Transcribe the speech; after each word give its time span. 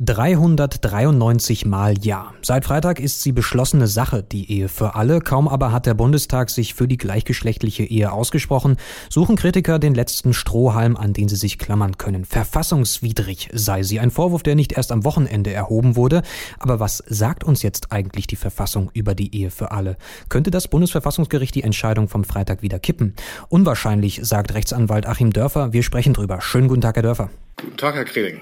393 0.00 1.66
Mal 1.66 1.98
Ja. 1.98 2.32
Seit 2.40 2.64
Freitag 2.64 3.00
ist 3.00 3.20
sie 3.22 3.32
beschlossene 3.32 3.88
Sache, 3.88 4.22
die 4.22 4.48
Ehe 4.52 4.68
für 4.68 4.94
alle. 4.94 5.20
Kaum 5.20 5.48
aber 5.48 5.72
hat 5.72 5.86
der 5.86 5.94
Bundestag 5.94 6.50
sich 6.50 6.74
für 6.74 6.86
die 6.86 6.98
gleichgeschlechtliche 6.98 7.82
Ehe 7.82 8.12
ausgesprochen, 8.12 8.76
suchen 9.10 9.34
Kritiker 9.34 9.80
den 9.80 9.96
letzten 9.96 10.34
Strohhalm, 10.34 10.96
an 10.96 11.14
den 11.14 11.28
sie 11.28 11.34
sich 11.34 11.58
klammern 11.58 11.98
können. 11.98 12.24
Verfassungswidrig 12.24 13.48
sei 13.52 13.82
sie. 13.82 13.98
Ein 13.98 14.12
Vorwurf, 14.12 14.44
der 14.44 14.54
nicht 14.54 14.72
erst 14.72 14.92
am 14.92 15.04
Wochenende 15.04 15.52
erhoben 15.52 15.96
wurde. 15.96 16.22
Aber 16.60 16.78
was 16.78 17.02
sagt 17.08 17.42
uns 17.42 17.62
jetzt 17.62 17.90
eigentlich 17.90 18.28
die 18.28 18.36
Verfassung 18.36 18.90
über 18.94 19.16
die 19.16 19.34
Ehe 19.34 19.50
für 19.50 19.72
alle? 19.72 19.96
Könnte 20.28 20.52
das 20.52 20.68
Bundesverfassungsgericht 20.68 21.56
die 21.56 21.64
Entscheidung 21.64 22.08
vom 22.08 22.22
Freitag 22.22 22.62
wieder 22.62 22.78
kippen? 22.78 23.14
Unwahrscheinlich, 23.48 24.20
sagt 24.22 24.54
Rechtsanwalt 24.54 25.06
Achim 25.06 25.32
Dörfer. 25.32 25.72
Wir 25.72 25.82
sprechen 25.82 26.14
drüber. 26.14 26.40
Schönen 26.40 26.68
guten 26.68 26.82
Tag, 26.82 26.94
Herr 26.94 27.02
Dörfer. 27.02 27.30
Guten 27.60 27.76
Tag, 27.76 27.96
Herr 27.96 28.04
Kreding. 28.04 28.40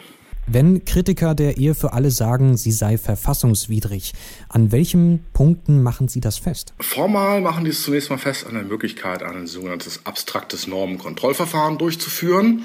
Wenn 0.49 0.85
Kritiker 0.85 1.35
der 1.35 1.57
Ehe 1.57 1.75
für 1.75 1.93
alle 1.93 2.13
sagen, 2.13 2.57
sie 2.57 2.71
sei 2.71 2.99
verfassungswidrig, 2.99 4.13
an 4.49 4.71
welchen 4.71 5.25
Punkten 5.33 5.83
machen 5.83 6.07
Sie 6.07 6.21
das 6.21 6.39
fest? 6.39 6.73
Formal 6.79 7.41
machen 7.41 7.65
die 7.65 7.71
es 7.71 7.83
zunächst 7.83 8.11
mal 8.11 8.19
fest 8.19 8.47
an 8.47 8.55
der 8.55 8.63
Möglichkeit, 8.63 9.25
ein 9.25 9.49
sogenanntes 9.49 10.07
abstraktes 10.07 10.69
Normenkontrollverfahren 10.69 11.79
durchzuführen. 11.79 12.65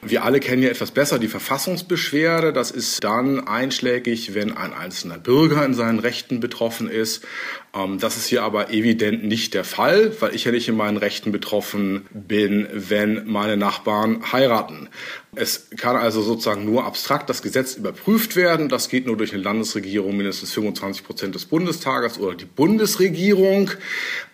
Wir 0.00 0.24
alle 0.24 0.40
kennen 0.40 0.62
ja 0.62 0.70
etwas 0.70 0.90
besser 0.90 1.18
die 1.18 1.28
Verfassungsbeschwerde. 1.28 2.54
Das 2.54 2.70
ist 2.70 3.04
dann 3.04 3.46
einschlägig, 3.46 4.34
wenn 4.34 4.56
ein 4.56 4.72
einzelner 4.72 5.18
Bürger 5.18 5.66
in 5.66 5.74
seinen 5.74 5.98
Rechten 5.98 6.40
betroffen 6.40 6.88
ist. 6.88 7.26
Ähm, 7.74 7.98
das 7.98 8.16
ist 8.16 8.26
hier 8.26 8.42
aber 8.42 8.70
evident 8.70 9.24
nicht 9.24 9.52
der 9.52 9.64
Fall, 9.64 10.12
weil 10.20 10.34
ich 10.34 10.44
ja 10.44 10.52
nicht 10.52 10.68
in 10.68 10.76
meinen 10.76 10.96
Rechten 10.96 11.30
betroffen 11.30 12.06
bin, 12.10 12.68
wenn 12.72 13.26
meine 13.26 13.58
Nachbarn 13.58 14.32
heiraten. 14.32 14.88
Es 15.34 15.68
kann 15.76 15.96
also 15.96 16.22
sozusagen 16.22 16.64
nur 16.64 16.84
abstrakt 16.86 17.17
das 17.26 17.42
Gesetz 17.42 17.74
überprüft 17.74 18.36
werden. 18.36 18.68
Das 18.68 18.88
geht 18.88 19.06
nur 19.06 19.16
durch 19.16 19.32
eine 19.32 19.42
Landesregierung 19.42 20.16
mindestens 20.16 20.52
25 20.52 21.04
Prozent 21.04 21.34
des 21.34 21.46
Bundestages 21.46 22.18
oder 22.18 22.34
die 22.34 22.44
Bundesregierung. 22.44 23.70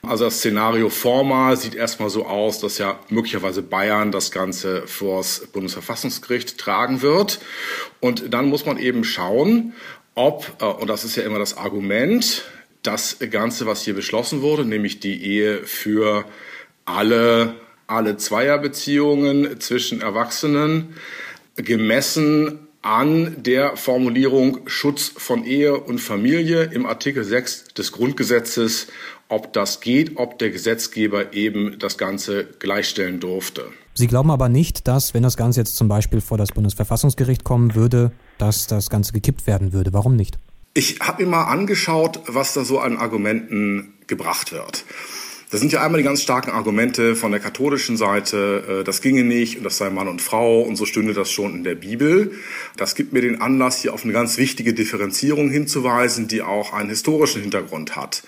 Also 0.03 0.25
das 0.25 0.39
Szenario 0.39 0.91
formal 0.91 1.57
sieht 1.57 1.75
erstmal 1.75 2.11
so 2.11 2.27
aus, 2.27 2.61
dass 2.61 2.79
ja 2.79 2.99
möglicherweise 3.09 3.63
Bayern 3.63 4.13
das 4.13 4.31
Ganze 4.31 4.87
vors 4.87 5.47
Bundesverfassungsgericht 5.53 6.59
tragen 6.59 7.03
wird. 7.03 7.41
Und 8.01 8.33
dann 8.33 8.47
muss 8.49 8.67
man 8.67 8.79
eben 8.79 9.05
schauen, 9.05 9.75
ob, 10.15 10.57
äh, 10.61 10.65
und 10.65 10.89
das 10.89 11.05
ist 11.05 11.17
ja 11.17 11.23
immer 11.25 11.39
das 11.39 11.57
Argument, 11.57 12.45
das 12.83 13.19
Ganze, 13.31 13.67
was 13.67 13.83
hier 13.83 13.95
beschlossen 13.95 14.43
wurde, 14.43 14.65
nämlich 14.65 15.01
die 15.01 15.25
Ehe 15.25 15.65
für 15.65 16.25
alle, 16.85 17.55
alle 17.87 18.17
Zweierbeziehungen 18.17 19.59
zwischen 19.61 20.03
Erwachsenen, 20.03 20.95
gemessen 21.57 22.64
an 22.85 23.43
der 23.43 23.79
Formulierung 23.79 24.69
Schutz 24.69 25.11
von 25.17 25.45
Ehe 25.45 25.79
und 25.79 26.01
Familie 26.01 26.65
im 26.65 26.85
Artikel 26.85 27.25
6 27.25 27.73
des 27.73 27.93
Grundgesetzes, 27.93 28.89
ob 29.29 29.55
das 29.55 29.81
geht, 29.81 30.19
ob 30.19 30.39
der 30.39 30.51
Gesetzgeber 30.51 31.33
eben 31.33 31.79
das 31.79 31.97
Ganze 31.97 32.45
gleichstellen 32.45 33.21
durfte. 33.21 33.71
Sie 33.95 34.07
glauben 34.07 34.31
aber 34.31 34.51
nicht, 34.51 34.87
dass, 34.87 35.15
wenn 35.15 35.23
das 35.23 35.39
Ganze 35.39 35.61
jetzt 35.61 35.77
zum 35.77 35.89
Beispiel 35.89 36.21
vor 36.21 36.37
das 36.37 36.53
Bundesverfassungsgericht 36.53 37.43
kommen 37.43 37.75
würde, 37.75 38.13
dass 38.37 38.67
das 38.67 38.91
Ganze 38.91 39.15
gekippt 39.15 39.47
werden 39.47 39.73
würde. 39.73 39.95
Warum 39.95 40.15
nicht? 40.15 40.39
Ich 40.75 41.01
habe 41.01 41.23
mir 41.23 41.31
mal 41.31 41.45
angeschaut, 41.45 42.21
was 42.27 42.53
da 42.53 42.65
so 42.65 42.81
an 42.81 42.99
Argumenten 42.99 43.95
gebracht 44.09 44.53
wird. 44.53 44.85
Das 45.55 45.61
sind 45.61 45.73
ja 45.73 45.85
einmal 45.85 45.99
die 45.99 46.05
ganz 46.05 46.21
starken 46.21 46.51
Argumente 46.51 47.15
von 47.15 47.31
der 47.31 47.39
katholischen 47.39 47.97
Seite, 47.97 48.81
äh, 48.81 48.83
das 48.83 49.01
ginge 49.01 49.23
nicht 49.23 49.57
und 49.57 49.63
das 49.63 49.77
sei 49.77 49.89
Mann 49.89 50.09
und 50.09 50.21
Frau 50.21 50.63
und 50.63 50.75
so 50.75 50.85
stünde 50.85 51.15
das 51.15 51.31
schon 51.31 51.55
in 51.55 51.63
der 51.63 51.77
Bibel. 51.77 52.33
Das 52.77 52.97
gibt 52.97 53.13
mir 53.13 53.21
den 53.21 53.41
Anlass, 53.41 53.81
hier 53.81 53.95
auf 53.95 54.03
eine 54.03 54.13
ganz 54.13 54.37
wichtige 54.37 54.75
Differenzierung 54.75 55.51
hinzuweisen, 55.51 56.27
die 56.27 56.43
auch 56.43 56.73
einen 56.73 56.89
historischen 56.89 57.41
Hintergrund 57.41 57.95
hat. 57.95 58.25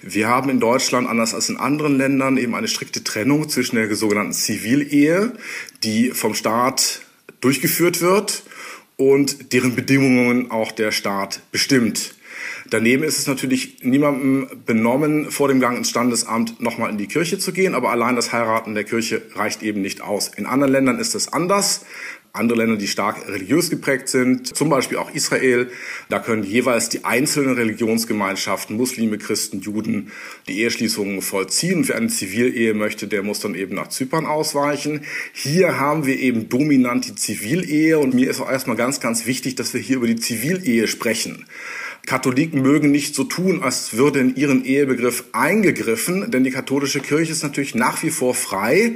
Wir 0.00 0.28
haben 0.28 0.48
in 0.48 0.58
Deutschland, 0.58 1.06
anders 1.06 1.34
als 1.34 1.50
in 1.50 1.58
anderen 1.58 1.98
Ländern, 1.98 2.38
eben 2.38 2.54
eine 2.54 2.66
strikte 2.66 3.04
Trennung 3.04 3.50
zwischen 3.50 3.76
der 3.76 3.94
sogenannten 3.94 4.32
Zivilehe, 4.32 5.34
die 5.84 6.12
vom 6.12 6.32
Staat 6.32 7.02
durchgeführt 7.42 8.00
wird 8.00 8.42
und 8.96 9.52
deren 9.52 9.74
Bedingungen 9.74 10.50
auch 10.50 10.72
der 10.72 10.92
Staat 10.92 11.42
bestimmt. 11.52 12.14
Daneben 12.70 13.02
ist 13.02 13.18
es 13.18 13.26
natürlich 13.26 13.78
niemandem 13.82 14.62
benommen, 14.64 15.30
vor 15.30 15.48
dem 15.48 15.58
Gang 15.58 15.76
ins 15.76 15.90
Standesamt 15.90 16.60
nochmal 16.60 16.90
in 16.90 16.98
die 16.98 17.08
Kirche 17.08 17.38
zu 17.38 17.52
gehen, 17.52 17.74
aber 17.74 17.90
allein 17.90 18.14
das 18.14 18.32
Heiraten 18.32 18.74
der 18.74 18.84
Kirche 18.84 19.22
reicht 19.34 19.62
eben 19.62 19.82
nicht 19.82 20.00
aus. 20.00 20.28
In 20.28 20.46
anderen 20.46 20.72
Ländern 20.72 20.98
ist 21.00 21.16
es 21.16 21.32
anders 21.32 21.84
andere 22.32 22.58
Länder, 22.58 22.76
die 22.76 22.86
stark 22.86 23.26
religiös 23.28 23.70
geprägt 23.70 24.08
sind, 24.08 24.54
zum 24.56 24.68
Beispiel 24.68 24.98
auch 24.98 25.12
Israel, 25.12 25.68
da 26.08 26.20
können 26.20 26.44
jeweils 26.44 26.88
die 26.88 27.04
einzelnen 27.04 27.54
Religionsgemeinschaften, 27.54 28.76
Muslime, 28.76 29.18
Christen, 29.18 29.60
Juden, 29.60 30.12
die 30.46 30.60
Eheschließungen 30.60 31.22
vollziehen. 31.22 31.88
wer 31.88 31.96
eine 31.96 32.08
Zivilehe 32.08 32.74
möchte, 32.74 33.08
der 33.08 33.22
muss 33.22 33.40
dann 33.40 33.54
eben 33.54 33.74
nach 33.74 33.88
Zypern 33.88 34.26
ausweichen. 34.26 35.02
Hier 35.32 35.80
haben 35.80 36.06
wir 36.06 36.18
eben 36.18 36.48
dominant 36.48 37.06
die 37.06 37.14
Zivilehe 37.16 37.98
und 37.98 38.14
mir 38.14 38.30
ist 38.30 38.40
auch 38.40 38.50
erstmal 38.50 38.76
ganz, 38.76 39.00
ganz 39.00 39.26
wichtig, 39.26 39.56
dass 39.56 39.74
wir 39.74 39.80
hier 39.80 39.96
über 39.96 40.06
die 40.06 40.16
Zivilehe 40.16 40.86
sprechen. 40.86 41.46
Katholiken 42.06 42.62
mögen 42.62 42.90
nicht 42.90 43.14
so 43.14 43.24
tun, 43.24 43.62
als 43.62 43.96
würde 43.96 44.20
in 44.20 44.34
ihren 44.34 44.64
Ehebegriff 44.64 45.24
eingegriffen, 45.32 46.30
denn 46.30 46.44
die 46.44 46.50
katholische 46.50 47.00
Kirche 47.00 47.32
ist 47.32 47.42
natürlich 47.42 47.74
nach 47.74 48.02
wie 48.02 48.10
vor 48.10 48.34
frei, 48.34 48.94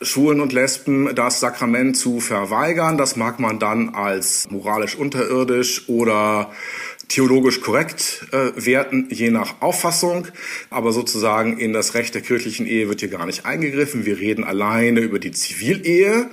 Schwulen 0.00 0.40
und 0.40 0.52
Lesben 0.52 1.14
das 1.14 1.40
Sakrament 1.40 1.96
zu 1.96 2.20
verweigern. 2.20 2.98
Das 2.98 3.16
mag 3.16 3.40
man 3.40 3.58
dann 3.58 3.90
als 3.90 4.48
moralisch 4.50 4.96
unterirdisch 4.96 5.88
oder 5.88 6.50
theologisch 7.12 7.60
korrekt 7.60 8.26
äh, 8.32 8.52
werten, 8.56 9.08
je 9.10 9.30
nach 9.30 9.60
Auffassung. 9.60 10.28
Aber 10.70 10.92
sozusagen 10.92 11.58
in 11.58 11.74
das 11.74 11.94
Recht 11.94 12.14
der 12.14 12.22
kirchlichen 12.22 12.66
Ehe 12.66 12.88
wird 12.88 13.00
hier 13.00 13.10
gar 13.10 13.26
nicht 13.26 13.44
eingegriffen. 13.44 14.06
Wir 14.06 14.18
reden 14.18 14.44
alleine 14.44 15.00
über 15.00 15.18
die 15.18 15.30
Zivilehe. 15.30 16.30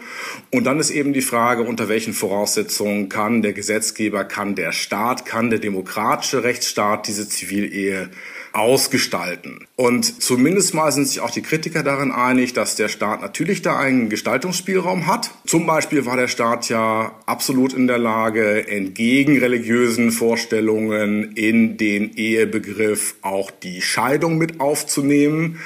Und 0.52 0.64
dann 0.64 0.80
ist 0.80 0.90
eben 0.90 1.12
die 1.12 1.22
Frage, 1.22 1.64
unter 1.64 1.90
welchen 1.90 2.14
Voraussetzungen 2.14 3.10
kann 3.10 3.42
der 3.42 3.52
Gesetzgeber, 3.52 4.24
kann 4.24 4.56
der 4.56 4.72
Staat, 4.72 5.26
kann 5.26 5.50
der 5.50 5.60
demokratische 5.60 6.46
Rechtsstaat 6.46 7.08
diese 7.08 7.28
Zivilehe 7.28 8.10
ausgestalten. 8.60 9.66
Und 9.78 10.22
zumindest 10.22 10.74
mal 10.74 10.92
sind 10.92 11.08
sich 11.08 11.22
auch 11.22 11.32
die 11.32 11.42
Kritiker 11.42 11.82
darin 11.82 12.12
einig, 12.12 12.54
dass 12.54 12.76
der 12.76 12.90
Staat 12.90 13.22
natürlich 13.22 13.62
da 13.62 13.80
einen 13.80 14.10
Gestaltungsspielraum 14.10 15.08
hat. 15.08 15.32
Zum 15.48 15.66
Beispiel 15.66 16.06
war 16.06 16.18
der 16.18 16.28
Staat 16.28 16.68
ja 16.68 17.16
absolut 17.26 17.72
in 17.72 17.88
der 17.88 17.98
Lage, 17.98 18.68
entgegen 18.68 19.40
religiösen 19.40 20.12
Vorstellungen 20.12 21.32
in 21.36 21.78
den 21.78 22.14
Ehebegriff 22.16 23.16
auch 23.22 23.50
die 23.50 23.82
Scheidung 23.82 24.38
mit 24.38 24.60
aufzunehmen. 24.60 25.60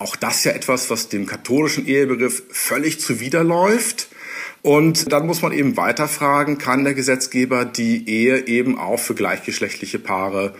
Auch 0.00 0.16
das 0.16 0.42
ja 0.42 0.50
etwas, 0.50 0.90
was 0.90 1.08
dem 1.08 1.26
katholischen 1.26 1.86
Ehebegriff 1.86 2.42
völlig 2.50 3.00
zuwiderläuft. 3.00 4.08
Und 4.62 5.12
dann 5.12 5.26
muss 5.26 5.40
man 5.40 5.52
eben 5.52 5.76
weiter 5.76 6.08
fragen, 6.08 6.58
kann 6.58 6.82
der 6.82 6.94
Gesetzgeber 6.94 7.64
die 7.64 8.08
Ehe 8.08 8.46
eben 8.48 8.76
auch 8.76 8.98
für 8.98 9.14
gleichgeschlechtliche 9.14 10.00
Paare 10.00 10.54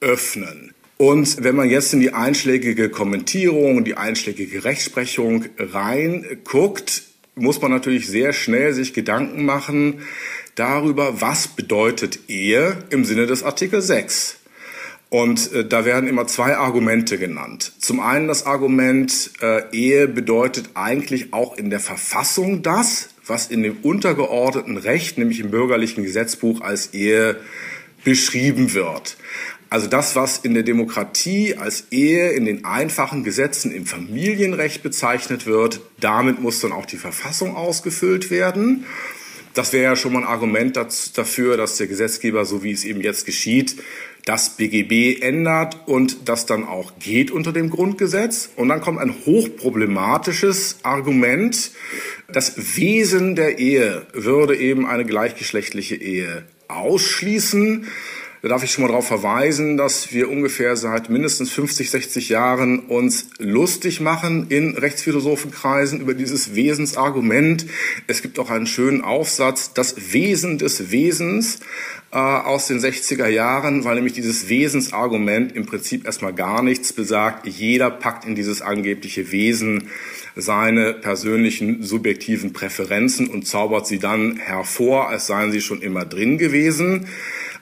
öffnen? 0.00 0.74
Und 0.98 1.44
wenn 1.44 1.54
man 1.54 1.70
jetzt 1.70 1.94
in 1.94 2.00
die 2.00 2.12
einschlägige 2.12 2.90
Kommentierung, 2.90 3.84
die 3.84 3.96
einschlägige 3.96 4.64
Rechtsprechung 4.64 5.44
reinguckt, 5.56 7.04
muss 7.36 7.62
man 7.62 7.70
natürlich 7.70 8.08
sehr 8.08 8.32
schnell 8.32 8.74
sich 8.74 8.94
Gedanken 8.94 9.44
machen 9.44 10.00
darüber, 10.56 11.20
was 11.20 11.46
bedeutet 11.46 12.18
Ehe 12.28 12.78
im 12.90 13.04
Sinne 13.04 13.26
des 13.26 13.44
Artikel 13.44 13.80
6. 13.80 14.38
Und 15.08 15.52
äh, 15.52 15.64
da 15.64 15.84
werden 15.84 16.08
immer 16.08 16.26
zwei 16.26 16.56
Argumente 16.56 17.16
genannt. 17.16 17.72
Zum 17.78 18.00
einen 18.00 18.26
das 18.26 18.44
Argument, 18.44 19.30
äh, 19.40 19.62
Ehe 19.72 20.08
bedeutet 20.08 20.70
eigentlich 20.74 21.32
auch 21.32 21.56
in 21.56 21.70
der 21.70 21.80
Verfassung 21.80 22.62
das, 22.62 23.10
was 23.24 23.46
in 23.46 23.62
dem 23.62 23.78
untergeordneten 23.82 24.76
Recht, 24.76 25.16
nämlich 25.16 25.38
im 25.38 25.50
bürgerlichen 25.52 26.02
Gesetzbuch 26.02 26.60
als 26.60 26.92
Ehe 26.92 27.36
beschrieben 28.04 28.74
wird. 28.74 29.16
Also 29.70 29.86
das, 29.86 30.16
was 30.16 30.38
in 30.38 30.54
der 30.54 30.62
Demokratie 30.62 31.54
als 31.54 31.86
Ehe 31.90 32.30
in 32.30 32.46
den 32.46 32.64
einfachen 32.64 33.22
Gesetzen 33.22 33.70
im 33.70 33.84
Familienrecht 33.84 34.82
bezeichnet 34.82 35.46
wird, 35.46 35.80
damit 36.00 36.40
muss 36.40 36.60
dann 36.60 36.72
auch 36.72 36.86
die 36.86 36.96
Verfassung 36.96 37.54
ausgefüllt 37.54 38.30
werden. 38.30 38.86
Das 39.52 39.72
wäre 39.72 39.84
ja 39.84 39.96
schon 39.96 40.12
mal 40.12 40.20
ein 40.20 40.28
Argument 40.28 40.76
dafür, 40.76 41.56
dass 41.56 41.76
der 41.76 41.86
Gesetzgeber, 41.86 42.44
so 42.44 42.62
wie 42.62 42.70
es 42.70 42.84
eben 42.84 43.00
jetzt 43.00 43.26
geschieht, 43.26 43.76
das 44.24 44.56
BGB 44.56 45.22
ändert 45.22 45.88
und 45.88 46.28
das 46.28 46.46
dann 46.46 46.64
auch 46.64 46.92
geht 46.98 47.30
unter 47.30 47.52
dem 47.52 47.70
Grundgesetz. 47.70 48.50
Und 48.56 48.68
dann 48.68 48.80
kommt 48.80 49.00
ein 49.00 49.14
hochproblematisches 49.26 50.78
Argument. 50.82 51.72
Das 52.30 52.76
Wesen 52.76 53.36
der 53.36 53.58
Ehe 53.58 54.06
würde 54.12 54.56
eben 54.56 54.86
eine 54.86 55.04
gleichgeschlechtliche 55.04 55.96
Ehe 55.96 56.44
ausschließen. 56.68 57.86
Da 58.40 58.46
darf 58.46 58.62
ich 58.62 58.70
schon 58.70 58.82
mal 58.82 58.88
darauf 58.88 59.08
verweisen, 59.08 59.76
dass 59.76 60.12
wir 60.12 60.30
ungefähr 60.30 60.76
seit 60.76 61.10
mindestens 61.10 61.50
50, 61.50 61.90
60 61.90 62.28
Jahren 62.28 62.78
uns 62.78 63.30
lustig 63.38 64.00
machen 64.00 64.46
in 64.48 64.76
Rechtsphilosophenkreisen 64.76 66.00
über 66.00 66.14
dieses 66.14 66.54
Wesensargument. 66.54 67.66
Es 68.06 68.22
gibt 68.22 68.38
auch 68.38 68.50
einen 68.50 68.68
schönen 68.68 69.00
Aufsatz, 69.02 69.72
das 69.72 70.12
Wesen 70.12 70.56
des 70.56 70.92
Wesens 70.92 71.58
äh, 72.12 72.16
aus 72.18 72.68
den 72.68 72.78
60er 72.78 73.26
Jahren, 73.26 73.82
weil 73.82 73.96
nämlich 73.96 74.12
dieses 74.12 74.48
Wesensargument 74.48 75.56
im 75.56 75.66
Prinzip 75.66 76.06
erstmal 76.06 76.32
gar 76.32 76.62
nichts 76.62 76.92
besagt. 76.92 77.44
Jeder 77.48 77.90
packt 77.90 78.24
in 78.24 78.36
dieses 78.36 78.62
angebliche 78.62 79.32
Wesen 79.32 79.88
seine 80.36 80.94
persönlichen 80.94 81.82
subjektiven 81.82 82.52
Präferenzen 82.52 83.26
und 83.26 83.48
zaubert 83.48 83.88
sie 83.88 83.98
dann 83.98 84.36
hervor, 84.36 85.08
als 85.08 85.26
seien 85.26 85.50
sie 85.50 85.60
schon 85.60 85.82
immer 85.82 86.04
drin 86.04 86.38
gewesen. 86.38 87.08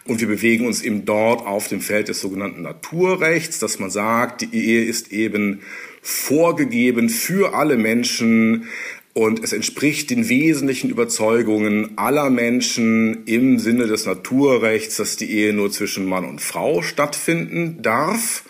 Und 0.06 0.20
wir 0.20 0.29
bewegen 0.29 0.67
uns 0.67 0.82
eben 0.82 1.05
dort 1.05 1.44
auf 1.44 1.69
dem 1.69 1.81
Feld 1.81 2.08
des 2.08 2.20
sogenannten 2.20 2.62
Naturrechts, 2.62 3.58
dass 3.58 3.79
man 3.79 3.91
sagt, 3.91 4.43
die 4.43 4.55
Ehe 4.55 4.85
ist 4.85 5.12
eben 5.12 5.62
vorgegeben 6.00 7.08
für 7.08 7.55
alle 7.55 7.76
Menschen 7.76 8.69
und 9.17 9.43
es 9.43 9.53
entspricht 9.53 10.11
den 10.11 10.29
wesentlichen 10.29 10.91
Überzeugungen 10.91 11.97
aller 11.97 12.29
Menschen 12.29 13.25
im 13.25 13.58
Sinne 13.58 13.87
des 13.87 14.05
Naturrechts, 14.05 14.99
dass 14.99 15.17
die 15.17 15.31
Ehe 15.31 15.55
nur 15.55 15.73
zwischen 15.73 16.05
Mann 16.05 16.26
und 16.26 16.41
Frau 16.41 16.82
stattfinden 16.82 17.81
darf. 17.81 18.44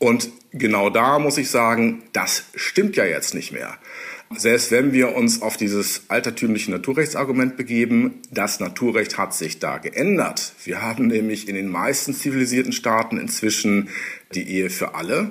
Und 0.00 0.28
genau 0.50 0.90
da 0.90 1.20
muss 1.20 1.38
ich 1.38 1.50
sagen, 1.50 2.02
das 2.12 2.44
stimmt 2.56 2.96
ja 2.96 3.04
jetzt 3.04 3.32
nicht 3.32 3.52
mehr. 3.52 3.78
Selbst 4.36 4.70
wenn 4.70 4.92
wir 4.92 5.14
uns 5.14 5.42
auf 5.42 5.56
dieses 5.56 6.02
altertümliche 6.08 6.70
Naturrechtsargument 6.70 7.56
begeben, 7.56 8.20
das 8.30 8.60
Naturrecht 8.60 9.18
hat 9.18 9.34
sich 9.34 9.58
da 9.58 9.78
geändert. 9.78 10.52
Wir 10.64 10.82
haben 10.82 11.06
nämlich 11.06 11.48
in 11.48 11.54
den 11.54 11.68
meisten 11.68 12.14
zivilisierten 12.14 12.72
Staaten 12.72 13.18
inzwischen 13.18 13.88
die 14.34 14.48
Ehe 14.48 14.70
für 14.70 14.94
alle. 14.94 15.30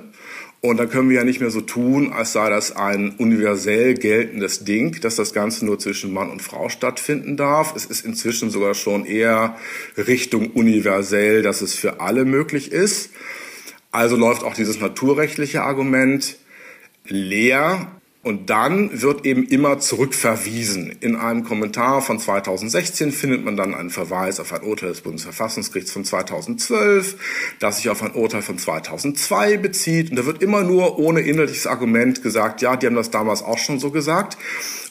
Und 0.60 0.76
dann 0.76 0.88
können 0.88 1.08
wir 1.08 1.16
ja 1.16 1.24
nicht 1.24 1.40
mehr 1.40 1.50
so 1.50 1.60
tun, 1.60 2.12
als 2.12 2.32
sei 2.32 2.48
das 2.48 2.76
ein 2.76 3.16
universell 3.16 3.94
geltendes 3.94 4.64
Ding, 4.64 5.00
dass 5.00 5.16
das 5.16 5.32
Ganze 5.32 5.66
nur 5.66 5.80
zwischen 5.80 6.12
Mann 6.12 6.30
und 6.30 6.40
Frau 6.40 6.68
stattfinden 6.68 7.36
darf. 7.36 7.74
Es 7.74 7.84
ist 7.84 8.04
inzwischen 8.04 8.48
sogar 8.48 8.74
schon 8.74 9.04
eher 9.04 9.56
Richtung 9.96 10.52
universell, 10.52 11.42
dass 11.42 11.62
es 11.62 11.74
für 11.74 12.00
alle 12.00 12.24
möglich 12.24 12.70
ist. 12.70 13.10
Also 13.90 14.16
läuft 14.16 14.44
auch 14.44 14.54
dieses 14.54 14.78
naturrechtliche 14.80 15.62
Argument 15.62 16.36
leer. 17.06 17.90
Und 18.24 18.50
dann 18.50 19.02
wird 19.02 19.26
eben 19.26 19.44
immer 19.48 19.80
zurückverwiesen. 19.80 20.94
In 21.00 21.16
einem 21.16 21.42
Kommentar 21.42 22.02
von 22.02 22.20
2016 22.20 23.10
findet 23.10 23.44
man 23.44 23.56
dann 23.56 23.74
einen 23.74 23.90
Verweis 23.90 24.38
auf 24.38 24.52
ein 24.52 24.62
Urteil 24.62 24.90
des 24.90 25.00
Bundesverfassungsgerichts 25.00 25.90
von 25.90 26.04
2012, 26.04 27.16
das 27.58 27.78
sich 27.78 27.90
auf 27.90 28.00
ein 28.00 28.12
Urteil 28.12 28.42
von 28.42 28.58
2002 28.58 29.56
bezieht. 29.56 30.10
Und 30.10 30.16
da 30.16 30.24
wird 30.24 30.40
immer 30.40 30.62
nur 30.62 31.00
ohne 31.00 31.22
inhaltliches 31.22 31.66
Argument 31.66 32.22
gesagt, 32.22 32.62
ja, 32.62 32.76
die 32.76 32.86
haben 32.86 32.94
das 32.94 33.10
damals 33.10 33.42
auch 33.42 33.58
schon 33.58 33.80
so 33.80 33.90
gesagt. 33.90 34.38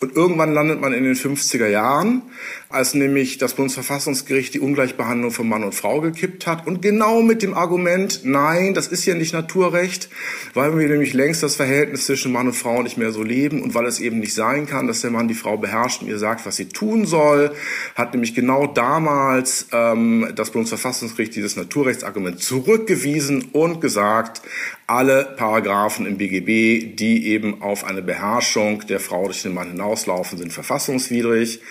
Und 0.02 0.16
irgendwann 0.16 0.52
landet 0.52 0.82
man 0.82 0.94
in 0.94 1.04
den 1.04 1.14
50er 1.14 1.68
Jahren, 1.68 2.24
als 2.70 2.96
nämlich 2.96 3.38
das 3.38 3.54
Bundesverfassungsgericht 3.54 4.52
die 4.54 4.60
Ungleichbehandlung 4.60 5.30
von 5.30 5.48
Mann 5.48 5.64
und 5.64 5.76
Frau 5.76 6.02
gekippt 6.02 6.48
hat. 6.48 6.66
Und 6.66 6.82
genau 6.82 7.22
mit 7.22 7.44
dem 7.44 7.54
Argument, 7.54 8.22
nein, 8.24 8.74
das 8.74 8.88
ist 8.88 9.06
ja 9.06 9.14
nicht 9.14 9.32
Naturrecht, 9.32 10.10
weil 10.56 10.78
wir 10.78 10.88
nämlich 10.88 11.14
längst 11.14 11.44
das 11.44 11.56
Verhältnis 11.56 12.08
zwischen 12.08 12.32
Mann 12.32 12.48
und 12.48 12.54
Frau 12.54 12.82
nicht 12.82 12.98
mehr 12.98 13.12
so 13.12 13.21
leben 13.24 13.62
und 13.62 13.74
weil 13.74 13.86
es 13.86 14.00
eben 14.00 14.20
nicht 14.20 14.34
sein 14.34 14.66
kann, 14.66 14.88
dass 14.88 15.02
der 15.02 15.12
Mann 15.12 15.28
die 15.28 15.34
Frau 15.34 15.58
beherrscht 15.58 16.02
und 16.02 16.08
ihr 16.08 16.18
sagt, 16.18 16.46
was 16.46 16.56
sie 16.56 16.70
tun 16.70 17.06
soll, 17.06 17.52
hat 17.96 18.14
nämlich 18.14 18.36
genau 18.36 18.68
damals 18.68 19.68
ähm, 19.72 20.32
das 20.36 20.52
Bundesverfassungsgericht 20.52 21.36
dieses 21.36 21.56
Naturrechtsargument 21.56 22.40
zurückgewiesen 22.40 23.50
und 23.54 23.82
gesagt, 23.82 24.42
alle 24.88 25.36
Paragraphen 25.38 26.06
im 26.06 26.18
BGB, 26.18 26.96
die 26.96 27.28
eben 27.28 27.62
auf 27.62 27.86
eine 27.86 28.02
Beherrschung 28.02 28.86
der 28.88 29.00
Frau 29.00 29.26
durch 29.26 29.42
den 29.42 29.54
Mann 29.54 29.70
hinauslaufen, 29.70 30.38
sind 30.38 30.52
verfassungswidrig. 30.52 31.62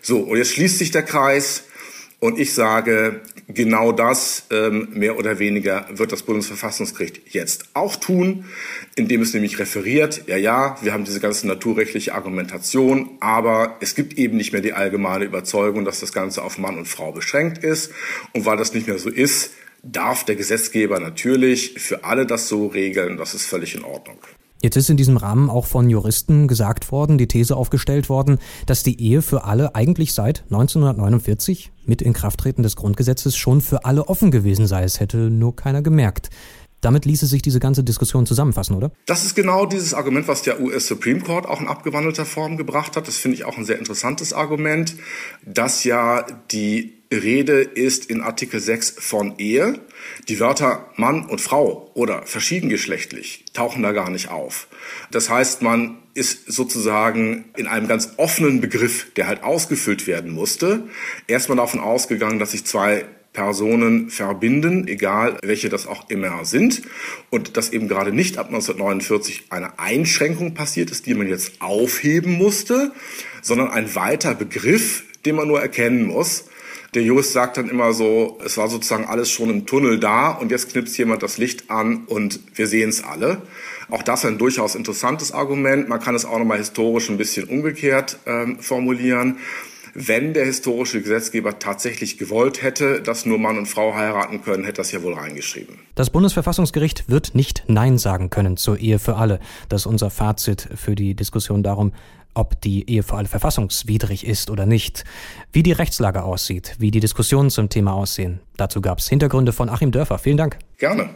So, 0.00 0.20
und 0.20 0.38
jetzt 0.38 0.52
schließt 0.52 0.78
sich 0.78 0.90
der 0.90 1.02
Kreis. 1.02 1.64
Und 2.20 2.38
ich 2.38 2.52
sage, 2.52 3.22
genau 3.48 3.92
das 3.92 4.44
ähm, 4.50 4.88
mehr 4.92 5.18
oder 5.18 5.38
weniger 5.38 5.86
wird 5.90 6.12
das 6.12 6.22
Bundesverfassungsgericht 6.22 7.32
jetzt 7.32 7.70
auch 7.72 7.96
tun, 7.96 8.44
indem 8.94 9.22
es 9.22 9.32
nämlich 9.32 9.58
referiert, 9.58 10.24
ja, 10.26 10.36
ja, 10.36 10.76
wir 10.82 10.92
haben 10.92 11.04
diese 11.04 11.20
ganze 11.20 11.46
naturrechtliche 11.46 12.14
Argumentation, 12.14 13.16
aber 13.20 13.78
es 13.80 13.94
gibt 13.94 14.18
eben 14.18 14.36
nicht 14.36 14.52
mehr 14.52 14.60
die 14.60 14.74
allgemeine 14.74 15.24
Überzeugung, 15.24 15.86
dass 15.86 16.00
das 16.00 16.12
Ganze 16.12 16.42
auf 16.42 16.58
Mann 16.58 16.76
und 16.76 16.86
Frau 16.86 17.10
beschränkt 17.10 17.64
ist. 17.64 17.90
Und 18.34 18.44
weil 18.44 18.58
das 18.58 18.74
nicht 18.74 18.86
mehr 18.86 18.98
so 18.98 19.08
ist, 19.08 19.52
darf 19.82 20.24
der 20.24 20.36
Gesetzgeber 20.36 21.00
natürlich 21.00 21.74
für 21.78 22.04
alle 22.04 22.26
das 22.26 22.48
so 22.48 22.66
regeln, 22.66 23.16
das 23.16 23.32
ist 23.32 23.46
völlig 23.46 23.74
in 23.74 23.82
Ordnung. 23.82 24.18
Jetzt 24.62 24.76
ist 24.76 24.90
in 24.90 24.98
diesem 24.98 25.16
Rahmen 25.16 25.48
auch 25.48 25.64
von 25.64 25.88
Juristen 25.88 26.46
gesagt 26.46 26.92
worden, 26.92 27.16
die 27.16 27.28
These 27.28 27.56
aufgestellt 27.56 28.10
worden, 28.10 28.38
dass 28.66 28.82
die 28.82 29.00
Ehe 29.00 29.22
für 29.22 29.44
alle 29.44 29.74
eigentlich 29.74 30.12
seit 30.12 30.44
1949 30.50 31.72
mit 31.86 32.02
Inkrafttreten 32.02 32.62
des 32.62 32.76
Grundgesetzes 32.76 33.36
schon 33.36 33.62
für 33.62 33.86
alle 33.86 34.08
offen 34.08 34.30
gewesen 34.30 34.66
sei. 34.66 34.82
Es 34.84 35.00
hätte 35.00 35.30
nur 35.30 35.56
keiner 35.56 35.80
gemerkt. 35.80 36.28
Damit 36.80 37.04
ließe 37.04 37.26
sich 37.26 37.42
diese 37.42 37.60
ganze 37.60 37.84
Diskussion 37.84 38.26
zusammenfassen, 38.26 38.74
oder? 38.74 38.90
Das 39.06 39.24
ist 39.24 39.34
genau 39.34 39.66
dieses 39.66 39.94
Argument, 39.94 40.28
was 40.28 40.42
der 40.42 40.60
US 40.60 40.86
Supreme 40.86 41.20
Court 41.20 41.46
auch 41.46 41.60
in 41.60 41.68
abgewandelter 41.68 42.24
Form 42.24 42.56
gebracht 42.56 42.96
hat. 42.96 43.06
Das 43.06 43.16
finde 43.16 43.36
ich 43.36 43.44
auch 43.44 43.58
ein 43.58 43.64
sehr 43.64 43.78
interessantes 43.78 44.32
Argument, 44.32 44.94
dass 45.44 45.84
ja 45.84 46.24
die 46.50 47.00
Rede 47.12 47.60
ist 47.62 48.06
in 48.06 48.20
Artikel 48.20 48.60
6 48.60 48.94
von 48.98 49.34
Ehe. 49.38 49.80
Die 50.28 50.38
Wörter 50.38 50.90
Mann 50.96 51.26
und 51.26 51.40
Frau 51.40 51.90
oder 51.94 52.22
verschiedengeschlechtlich 52.24 53.46
tauchen 53.52 53.82
da 53.82 53.92
gar 53.92 54.10
nicht 54.10 54.30
auf. 54.30 54.68
Das 55.10 55.28
heißt, 55.28 55.60
man 55.62 55.98
ist 56.14 56.52
sozusagen 56.52 57.46
in 57.56 57.66
einem 57.66 57.88
ganz 57.88 58.14
offenen 58.16 58.60
Begriff, 58.60 59.12
der 59.14 59.26
halt 59.26 59.42
ausgefüllt 59.42 60.06
werden 60.06 60.32
musste, 60.32 60.84
erstmal 61.26 61.56
davon 61.56 61.80
ausgegangen, 61.80 62.38
dass 62.38 62.52
sich 62.52 62.64
zwei 62.64 63.06
Personen 63.32 64.10
verbinden, 64.10 64.88
egal 64.88 65.38
welche 65.42 65.68
das 65.68 65.86
auch 65.86 66.10
immer 66.10 66.44
sind. 66.44 66.82
Und 67.30 67.56
dass 67.56 67.72
eben 67.72 67.88
gerade 67.88 68.12
nicht 68.12 68.38
ab 68.38 68.46
1949 68.46 69.44
eine 69.50 69.78
Einschränkung 69.78 70.54
passiert 70.54 70.90
ist, 70.90 71.06
die 71.06 71.14
man 71.14 71.28
jetzt 71.28 71.60
aufheben 71.60 72.32
musste, 72.32 72.92
sondern 73.42 73.70
ein 73.70 73.94
weiter 73.94 74.34
Begriff, 74.34 75.04
den 75.24 75.36
man 75.36 75.48
nur 75.48 75.60
erkennen 75.60 76.04
muss. 76.06 76.46
Der 76.94 77.02
Jurist 77.02 77.32
sagt 77.32 77.56
dann 77.56 77.68
immer 77.68 77.92
so, 77.92 78.40
es 78.44 78.56
war 78.56 78.68
sozusagen 78.68 79.04
alles 79.04 79.30
schon 79.30 79.48
im 79.48 79.64
Tunnel 79.64 80.00
da 80.00 80.30
und 80.30 80.50
jetzt 80.50 80.70
knipst 80.72 80.98
jemand 80.98 81.22
das 81.22 81.38
Licht 81.38 81.70
an 81.70 82.04
und 82.06 82.40
wir 82.56 82.66
sehen 82.66 82.88
es 82.88 83.04
alle. 83.04 83.42
Auch 83.90 84.02
das 84.02 84.24
ein 84.24 84.38
durchaus 84.38 84.74
interessantes 84.74 85.30
Argument. 85.30 85.88
Man 85.88 86.00
kann 86.00 86.16
es 86.16 86.24
auch 86.24 86.38
nochmal 86.38 86.58
historisch 86.58 87.08
ein 87.08 87.16
bisschen 87.16 87.44
umgekehrt 87.44 88.18
ähm, 88.26 88.58
formulieren. 88.58 89.38
Wenn 89.94 90.34
der 90.34 90.44
historische 90.44 91.02
Gesetzgeber 91.02 91.58
tatsächlich 91.58 92.18
gewollt 92.18 92.62
hätte, 92.62 93.02
dass 93.02 93.26
nur 93.26 93.38
Mann 93.38 93.58
und 93.58 93.66
Frau 93.66 93.94
heiraten 93.94 94.42
können, 94.42 94.64
hätte 94.64 94.78
das 94.78 94.92
ja 94.92 95.02
wohl 95.02 95.14
reingeschrieben. 95.14 95.78
Das 95.94 96.10
Bundesverfassungsgericht 96.10 97.08
wird 97.08 97.34
nicht 97.34 97.64
Nein 97.66 97.98
sagen 97.98 98.30
können 98.30 98.56
zur 98.56 98.78
Ehe 98.78 98.98
für 98.98 99.16
alle. 99.16 99.40
Das 99.68 99.82
ist 99.82 99.86
unser 99.86 100.10
Fazit 100.10 100.68
für 100.74 100.94
die 100.94 101.14
Diskussion 101.14 101.62
darum, 101.62 101.92
ob 102.34 102.60
die 102.60 102.88
Ehe 102.88 103.02
für 103.02 103.16
alle 103.16 103.28
verfassungswidrig 103.28 104.26
ist 104.26 104.50
oder 104.50 104.66
nicht, 104.66 105.04
wie 105.52 105.62
die 105.62 105.72
Rechtslage 105.72 106.22
aussieht, 106.22 106.76
wie 106.78 106.90
die 106.90 107.00
Diskussionen 107.00 107.50
zum 107.50 107.68
Thema 107.68 107.94
aussehen. 107.94 108.40
Dazu 108.56 108.80
gab 108.80 108.98
es 108.98 109.08
Hintergründe 109.08 109.52
von 109.52 109.68
Achim 109.68 109.90
Dörfer. 109.90 110.18
Vielen 110.18 110.36
Dank. 110.36 110.58
Gerne. 110.78 111.10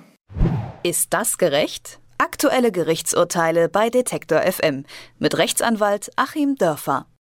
Ist 0.83 1.13
das 1.13 1.39
gerecht? 1.39 2.01
Aktuelle 2.19 2.73
Gerichtsurteile 2.73 3.69
bei 3.69 3.91
Detektor 3.91 4.41
FM 4.41 4.85
mit 5.19 5.37
Rechtsanwalt 5.37 6.11
Achim 6.17 6.57
Dörfer. 6.57 7.07